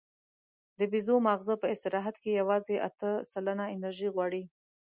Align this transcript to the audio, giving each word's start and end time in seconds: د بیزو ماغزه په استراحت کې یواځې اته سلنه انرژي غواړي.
د 0.79 0.79
بیزو 0.91 1.15
ماغزه 1.27 1.55
په 1.61 1.67
استراحت 1.73 2.15
کې 2.21 2.37
یواځې 2.39 2.75
اته 2.87 3.09
سلنه 3.31 3.65
انرژي 3.75 4.09
غواړي. 4.15 4.43